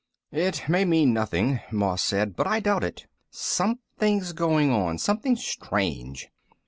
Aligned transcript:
"It 0.33 0.67
may 0.67 0.83
mean 0.83 1.13
nothing," 1.13 1.59
Moss 1.71 2.01
said, 2.01 2.35
"but 2.35 2.47
I 2.47 2.59
doubt 2.59 2.83
it. 2.83 3.05
Something's 3.29 4.33
going 4.33 4.71
on, 4.71 4.97
something 4.97 5.35
strange. 5.35 6.31